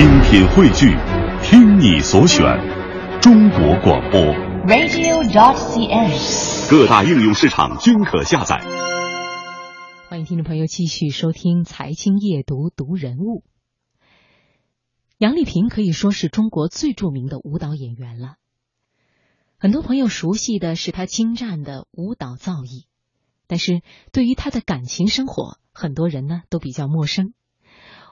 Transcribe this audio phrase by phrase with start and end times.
[0.00, 0.96] 精品汇聚，
[1.42, 2.42] 听你所选，
[3.20, 4.18] 中国广播。
[4.66, 6.70] radio.dot.cn，。
[6.70, 8.56] 各大应用市场均可下载。
[10.08, 13.44] 欢迎听众朋友继续收听《财经夜读》读人物。
[15.18, 18.36] 杨丽萍可以说是中国最著名的舞蹈演员了。
[19.58, 22.86] 很多朋友熟悉的是她精湛的舞蹈造诣，
[23.46, 23.82] 但是
[24.12, 27.34] 对于她的感情生活，很多人呢都比较陌生。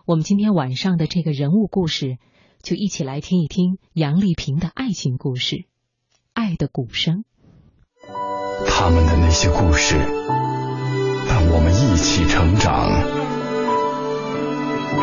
[0.08, 2.16] 我们今天晚上的这个人物故事，
[2.62, 5.56] 就一起来听一听杨丽萍的爱情故事，
[6.32, 7.24] 《爱的鼓声》。
[8.66, 9.96] 他们的那些故事，
[11.28, 12.88] 伴我们一起成长。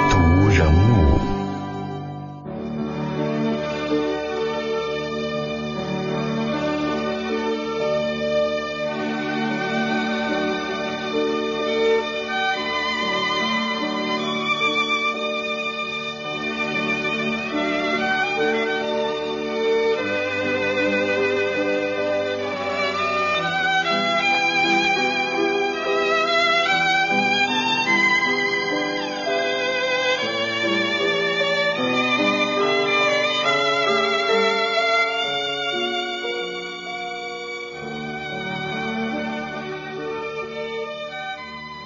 [0.09, 0.17] 读
[0.49, 1.04] 人物。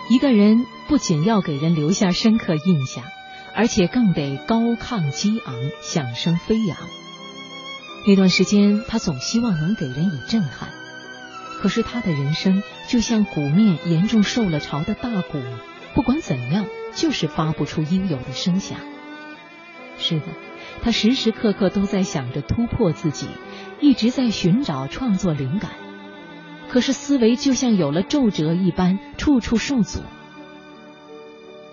[0.10, 3.04] 一个人不仅要给人留下深刻印象，
[3.54, 6.78] 而且更得高亢激昂、响声飞扬。
[8.08, 10.70] 那段时间，他总希望能给人以震撼，
[11.62, 15.44] 可是他的人生就像鼓面严重受了潮的大鼓，
[15.94, 16.66] 不管怎样，
[16.96, 18.80] 就是发不出应有的声响。
[20.00, 20.26] 是的，
[20.82, 23.28] 他时时刻刻都在想着突破自己，
[23.80, 25.70] 一直在寻找创作灵感。
[26.70, 30.00] 可是思维就像有了皱褶一般，处处受阻。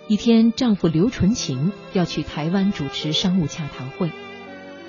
[0.09, 4.11] 一天，丈夫刘纯琴要去台湾主持商务洽谈会，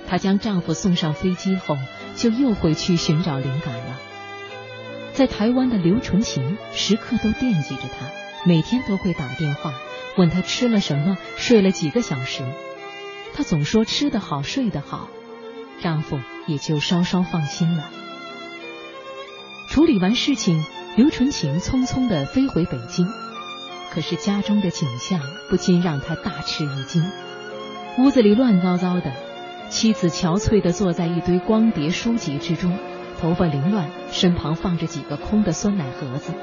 [0.07, 1.75] 她将丈夫送上飞机后，
[2.15, 3.99] 就又回去寻找灵感了。
[5.13, 8.11] 在台湾的刘纯琴时刻都惦记着他，
[8.45, 9.73] 每天都会打电话
[10.15, 12.43] 问他吃了什么，睡了几个小时。
[13.33, 15.09] 她总说吃得好，睡得好，
[15.81, 17.89] 丈夫也就稍稍放心了。
[19.67, 20.63] 处理完事情，
[20.95, 23.05] 刘纯琴匆匆地飞回北京。
[23.91, 25.19] 可是家中的景象
[25.49, 27.03] 不禁让她大吃一惊。
[27.97, 29.13] 屋子里乱糟糟的，
[29.69, 32.79] 妻子憔悴地坐在一堆光碟书籍之中，
[33.19, 36.33] 头发凌乱，身旁放着几个空的酸奶盒子。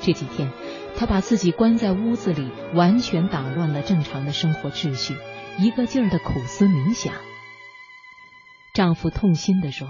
[0.00, 0.50] 这几天，
[0.96, 5.14] 她把自己关在屋子里，完全打乱了正常的生活秩序，
[5.58, 7.12] 一个劲儿的苦思冥想。
[8.72, 9.86] 丈夫痛心地说。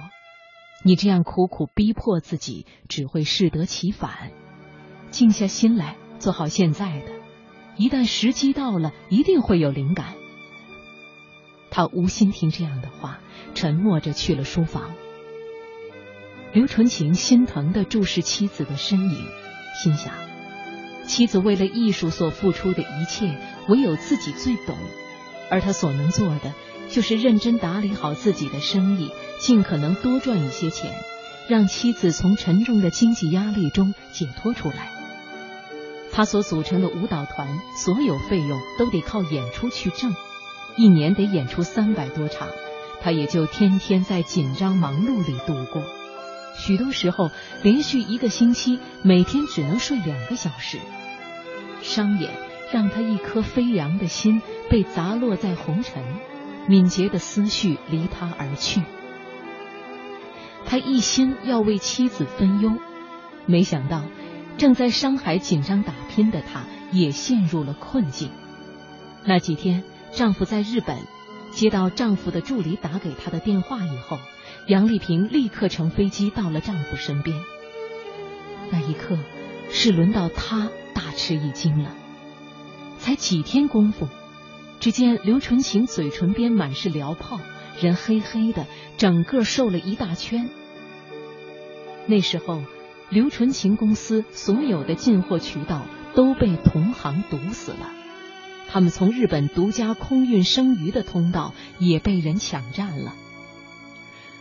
[0.83, 4.31] 你这样苦苦逼迫自己，只会适得其反。
[5.11, 7.13] 静下心来，做好现在的，
[7.77, 10.15] 一旦时机到了，一定会有灵感。
[11.71, 13.21] 他无心听这样的话，
[13.55, 14.95] 沉默着去了书房。
[16.53, 19.27] 刘纯琴心疼地注视妻子的身影，
[19.83, 20.13] 心想：
[21.07, 23.39] 妻子为了艺术所付出的一切，
[23.69, 24.77] 唯有自己最懂，
[25.51, 26.55] 而他所能做的，
[26.91, 29.11] 就是认真打理好自己的生意。
[29.41, 30.93] 尽可能多赚一些钱，
[31.49, 34.91] 让妻子从沉重的经济压力中解脱出来。
[36.13, 40.15] 他所组成的舞蹈团，所有费用都得靠演出去挣，
[40.77, 42.49] 一年得演出三百多场，
[43.01, 45.83] 他也就天天在紧张忙碌里度过。
[46.59, 47.31] 许多时候，
[47.63, 50.77] 连续一个星期，每天只能睡两个小时。
[51.81, 52.31] 商演
[52.71, 56.05] 让他一颗飞扬的心被砸落在红尘，
[56.67, 58.83] 敏捷的思绪离他而去。
[60.67, 62.73] 他一心要为妻子分忧，
[63.47, 64.05] 没想到
[64.57, 68.31] 正在上海紧张打拼的他也陷入了困境。
[69.25, 70.99] 那几天，丈夫在日本，
[71.51, 74.19] 接到丈夫的助理打给她的电话以后，
[74.67, 77.37] 杨丽萍立刻乘飞机到了丈夫身边。
[78.71, 79.19] 那一刻，
[79.71, 81.95] 是轮到她大吃一惊了。
[82.99, 84.09] 才几天功夫，
[84.81, 87.39] 只见刘纯琴嘴唇边满是燎泡。
[87.81, 88.67] 人黑黑的，
[88.99, 90.51] 整个瘦了一大圈。
[92.07, 92.63] 那时候，
[93.09, 97.91] 刘纯琴公司所有的进货渠道都被同行堵死了，
[98.69, 103.15] 他们从日本独家空运生鱼的通道也被人抢占了。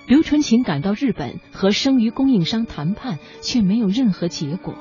[0.05, 4.75] 刘纯琴赶到日本和生鱼供应商谈判，却没有任何结果。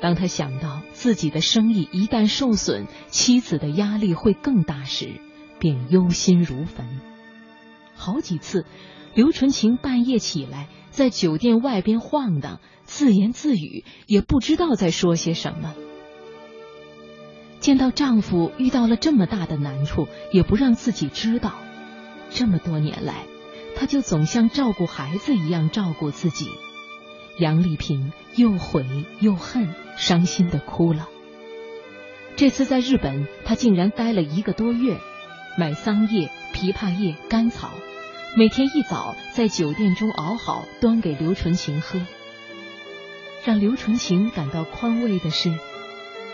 [0.00, 5.20] 当他想到自己的生意一旦受损，妻子的压力会更大时，
[5.58, 6.86] 便忧心如焚。
[7.94, 8.64] 好几次，
[9.14, 15.74] 刘纯晴半夜起来，在酒店外边晃荡，自言自语，也不知道在说些什么。
[17.58, 21.54] 见到丈夫遇到了这么大的难处，也不让自己知道。
[22.30, 23.26] 这么多年来，
[23.74, 26.46] 她就总像照顾孩子一样照顾自己。
[27.38, 28.84] 杨丽萍又悔
[29.20, 31.08] 又恨，伤心的哭了。
[32.36, 34.98] 这次在日本，她竟然待了一个多月，
[35.56, 37.70] 买桑叶、枇杷叶、甘草，
[38.36, 42.00] 每天一早在酒店中熬好，端给刘纯晴喝。
[43.44, 45.56] 让刘纯晴感到宽慰的是。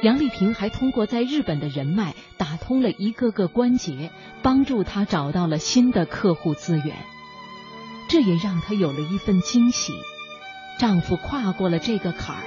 [0.02, 4.10] 杨丽萍还通过在日本的人脉打通了一个个关节，
[4.42, 6.96] 帮助她找到了新的客户资源。
[8.08, 9.92] 这也让她有了一份惊喜。
[10.78, 12.42] 丈夫跨过了这个坎儿，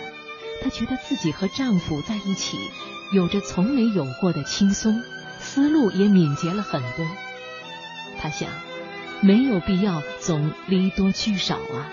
[0.62, 2.58] 她觉得自己和丈夫在一起
[3.14, 5.02] 有着从没有过的轻松，
[5.40, 7.06] 思路也敏捷了很多。
[8.20, 8.50] 她想，
[9.22, 11.90] 没有必要总离多聚少啊。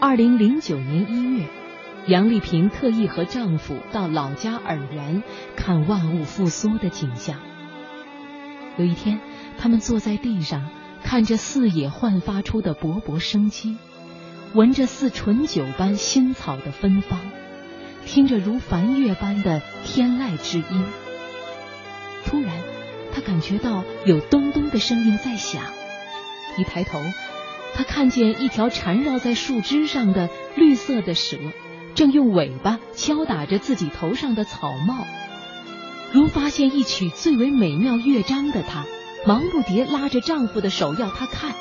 [0.00, 1.46] 二零零九年一月。
[2.06, 5.22] 杨丽萍特意和丈夫到老家洱源
[5.56, 7.36] 看万物复苏的景象。
[8.78, 9.20] 有一天，
[9.58, 10.70] 他们坐在地上，
[11.04, 13.76] 看着四野焕发出的勃勃生机，
[14.54, 17.20] 闻着似醇酒般新草的芬芳，
[18.06, 20.84] 听着如梵乐般的天籁之音。
[22.24, 22.50] 突然，
[23.14, 25.62] 他感觉到有咚咚的声音在响，
[26.56, 26.98] 一抬头，
[27.74, 31.36] 他看见一条缠绕在树枝上的绿色的蛇。
[31.94, 35.04] 正用尾巴敲打着自己头上的草帽，
[36.12, 38.84] 如发现一曲最为美妙乐章的她，
[39.26, 41.54] 忙不迭拉着丈夫的手要他看。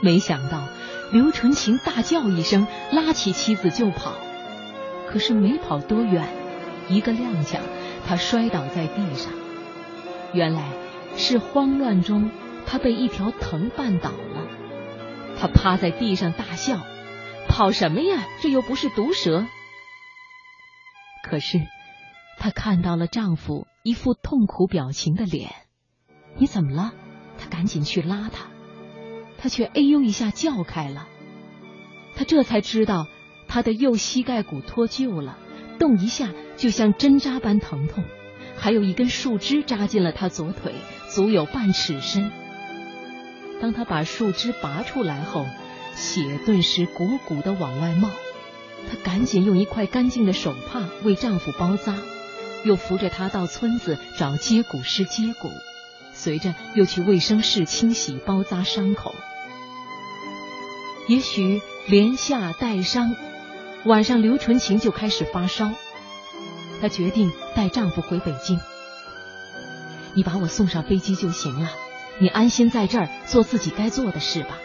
[0.00, 0.68] 没想到
[1.12, 4.14] 刘纯情大叫一声，拉起妻子就跑。
[5.08, 6.28] 可是没跑多远，
[6.88, 7.58] 一个踉跄，
[8.06, 9.32] 他摔倒在地上。
[10.32, 10.68] 原来
[11.16, 12.30] 是慌乱中，
[12.66, 14.46] 他被一条藤绊倒了。
[15.38, 16.80] 他趴在地上大笑。
[17.48, 18.22] 跑什么呀？
[18.40, 19.44] 这又不是毒蛇。
[21.24, 21.58] 可是，
[22.38, 25.50] 她看到了丈夫一副痛苦表情的脸。
[26.36, 26.92] 你怎么了？
[27.38, 28.46] 她赶紧去拉他，
[29.42, 31.08] 他却哎呦一下叫开了。
[32.14, 33.06] 他这才知道，
[33.48, 35.38] 他的右膝盖骨脱臼了，
[35.78, 38.04] 动一下就像针扎般疼痛，
[38.56, 40.74] 还有一根树枝扎进了他左腿，
[41.08, 42.30] 足有半尺深。
[43.60, 45.46] 当他把树枝拔出来后，
[45.94, 48.10] 血顿时鼓鼓的往外冒，
[48.90, 51.96] 她赶紧用一块干净的手帕为丈夫包扎，
[52.64, 55.50] 又扶着他到村子找接骨师接骨，
[56.12, 59.14] 随着又去卫生室清洗包扎伤口。
[61.10, 63.16] 也许连下带伤，
[63.84, 65.72] 晚上刘纯晴就开始发烧，
[66.80, 68.60] 她决定带丈夫回北京。
[70.14, 71.68] 你把我送上飞机就行了，
[72.20, 74.58] 你安心在这儿做自己该做的事吧。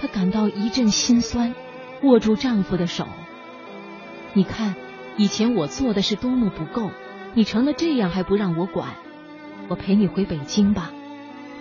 [0.00, 1.54] 她感到一阵心酸，
[2.02, 3.06] 握住丈夫的手。
[4.32, 4.76] 你看，
[5.18, 6.90] 以前我做的是多么不够，
[7.34, 8.94] 你成了这样还不让我管。
[9.68, 10.90] 我陪你回北京吧，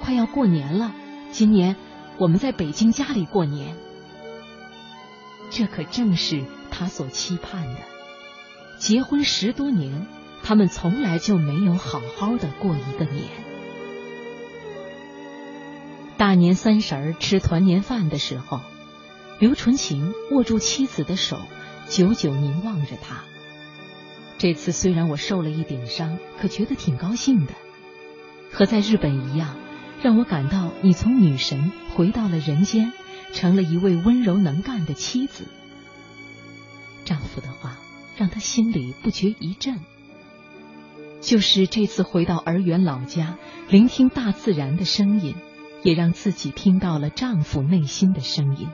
[0.02, 0.94] 快要过年了，
[1.32, 1.76] 今年
[2.20, 3.76] 我们在北京家里过年。
[5.50, 7.80] 这可正是他所期盼的。
[8.78, 10.06] 结婚十多年，
[10.44, 13.26] 他们从来就没有好好的过一个年。
[16.18, 18.60] 大年三十儿吃团年饭的时候，
[19.40, 21.40] 刘纯情握住妻子的手，
[21.88, 23.24] 久久凝望着她。
[24.38, 27.54] 这次虽然我受了一点伤，可觉得挺高兴的。
[28.52, 29.56] 和在日本一样，
[30.02, 32.94] 让我感到你从女神回到了人间，
[33.34, 35.46] 成了一位温柔能干的妻子。
[37.06, 37.78] 丈夫的话
[38.18, 39.80] 让她心里不觉一震。
[41.22, 43.38] 就是这次回到儿园老家，
[43.70, 45.36] 聆听大自然的声音。
[45.82, 48.68] 也让自己听到了丈夫内心的声音。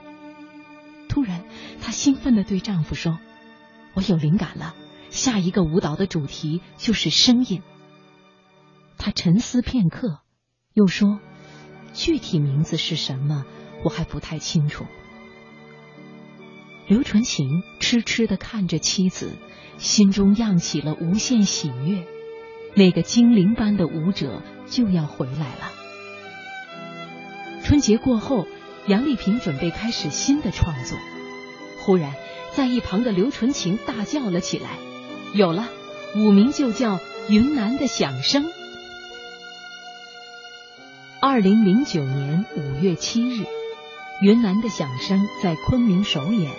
[1.08, 1.44] 突然，
[1.79, 3.20] 她兴奋的对丈夫说
[3.94, 4.74] ：“我有灵感了，
[5.12, 7.62] 下一个舞蹈的主题就是声音。”
[8.98, 10.22] 她沉思片刻，
[10.75, 11.22] 又说
[11.96, 13.46] ：“具体名字是什么，
[13.86, 14.86] 我还不太清楚。”
[16.89, 19.38] 刘纯琴痴痴的看着妻子，
[19.77, 22.05] 心中漾起了无限喜悦。
[22.75, 25.72] 那个精灵般的舞者就要回来了。
[27.63, 28.46] 春节过后，
[28.86, 30.98] 杨丽萍准备开始新的创作。
[31.79, 32.15] 忽然，
[32.51, 34.72] 在一旁的刘纯晴大叫了起来
[35.34, 35.70] ：“有了，
[36.17, 36.98] 舞名就叫
[37.29, 38.44] 《云南的响声》。”
[41.22, 43.43] 二零零九年五月七日，
[44.22, 46.51] 《云南的响声》在昆明首演，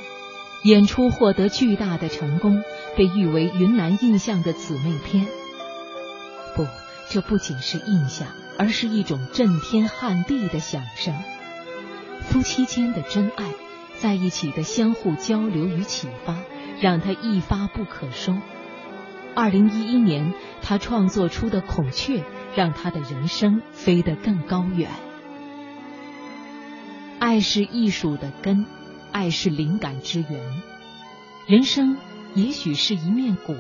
[0.65, 2.63] 演出获得巨大的成功，
[2.97, 5.27] 被誉为云南印象的姊妹篇。
[6.55, 6.67] 不。
[7.09, 8.27] 这不仅是印象，
[8.59, 11.15] 而是一种震天撼地的响声。
[12.21, 13.45] 夫妻间的真爱，
[14.01, 16.35] 在一起的相互交流与启发，
[16.81, 18.35] 让他一发不可收。
[19.37, 22.19] 二零一一年，他创作出的《孔雀》
[22.55, 24.91] 让他的人生飞得更高远。
[27.19, 28.67] 爱是艺术的根，
[29.11, 30.63] 爱是灵感之源。
[31.47, 31.97] 人生
[32.35, 33.55] 也许是一面鼓，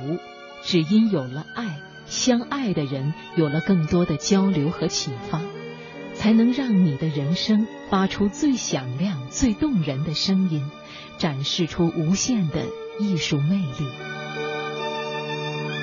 [0.63, 5.41] 只因有了爱，相爱的人有了更多的交流和启发，
[6.15, 10.71] 才能让你的人生发出最响亮、最动人的声音，
[11.19, 12.65] 展示出无限的
[13.01, 14.26] 艺术魅力。